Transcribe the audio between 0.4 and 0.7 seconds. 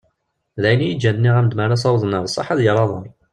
D